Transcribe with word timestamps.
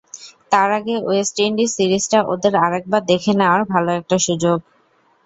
তার 0.51 0.69
আগে 0.77 0.95
West 1.01 1.35
Indies 1.41 1.69
সিরিজটা 1.77 2.19
ওদের 2.33 2.53
আরেকবার 2.65 3.01
দেখে 3.11 3.31
নেওয়ার 3.39 3.61
ভালো 3.73 3.89
একটা 3.99 4.17
সুযোগ। 4.27 4.57